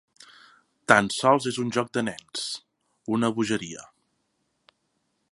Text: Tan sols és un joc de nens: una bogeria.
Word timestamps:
Tan 0.91 1.09
sols 1.15 1.47
és 1.51 1.59
un 1.63 1.69
joc 1.75 1.91
de 1.97 2.03
nens: 2.07 2.47
una 3.17 3.29
bogeria. 3.35 3.85